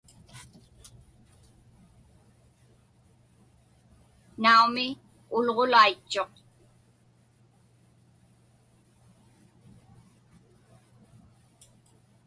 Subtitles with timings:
[4.41, 4.87] Naumi,
[5.35, 6.31] ulġulaitchuq.